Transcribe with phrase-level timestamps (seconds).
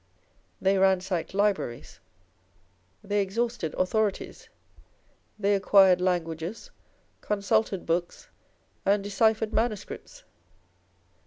[0.59, 1.99] They ransacked libraries,
[3.03, 4.49] they exhausted authorities.
[5.37, 6.71] They acquired languages,
[7.21, 8.27] consulted books,
[8.83, 10.23] and decyphered manuscripts.